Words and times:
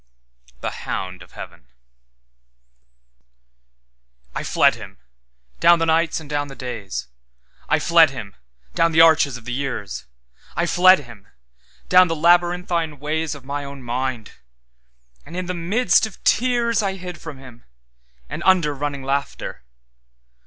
The 0.61 0.81
Hound 0.87 1.21
of 1.21 1.33
Heaven 1.33 1.67
I 4.33 4.41
FLED 4.41 4.73
Him, 4.73 4.97
down 5.59 5.77
the 5.77 5.85
nights 5.85 6.19
and 6.19 6.27
down 6.27 6.47
the 6.47 6.55
days;I 6.55 7.77
fled 7.77 8.09
Him, 8.09 8.35
down 8.73 8.93
the 8.93 9.01
arches 9.01 9.37
of 9.37 9.45
the 9.45 9.53
years;I 9.53 10.65
fled 10.65 11.01
Him, 11.01 11.27
down 11.87 12.07
the 12.07 12.15
labyrinthine 12.15 12.97
waysOf 12.97 13.43
my 13.43 13.63
own 13.63 13.83
mind; 13.83 14.31
and 15.23 15.37
in 15.37 15.45
the 15.45 15.53
mist 15.53 16.07
of 16.07 16.17
tearsI 16.23 16.97
hid 16.97 17.21
from 17.21 17.37
Him, 17.37 17.65
and 18.27 18.41
under 18.43 18.73
running 18.73 19.03
laughter. 19.03 19.61